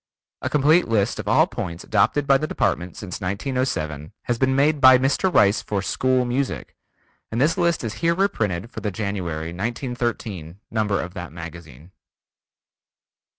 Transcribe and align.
A 0.41 0.49
complete 0.49 0.87
list 0.87 1.19
of 1.19 1.27
all 1.27 1.45
points 1.45 1.83
adopted 1.83 2.25
by 2.25 2.39
the 2.39 2.47
Department 2.47 2.97
since 2.97 3.21
1907 3.21 4.13
has 4.23 4.39
been 4.39 4.55
made 4.55 4.81
by 4.81 4.97
Mr. 4.97 5.31
Rice 5.31 5.61
for 5.61 5.83
School 5.83 6.25
Music, 6.25 6.75
and 7.31 7.39
this 7.39 7.55
list 7.55 7.83
is 7.83 7.93
here 8.01 8.15
reprinted 8.15 8.71
from 8.71 8.81
the 8.81 8.89
January, 8.89 9.53
1913, 9.53 10.59
number 10.71 10.99
of 10.99 11.13
that 11.13 11.31
magazine. 11.31 11.91